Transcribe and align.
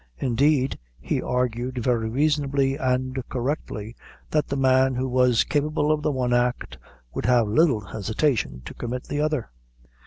Indeed, 0.17 0.79
he 0.99 1.21
argued 1.21 1.77
very 1.77 2.09
reasonably 2.09 2.75
and 2.75 3.23
correctly, 3.29 3.95
that 4.31 4.47
the 4.47 4.57
man 4.57 4.95
who 4.95 5.07
was 5.07 5.43
capable 5.43 5.91
of 5.91 6.01
the 6.01 6.11
one 6.11 6.33
act, 6.33 6.79
would 7.13 7.27
have 7.27 7.47
little 7.47 7.81
hesitation 7.81 8.63
to 8.65 8.73
commit 8.73 9.03
the 9.03 9.21
other. 9.21 9.51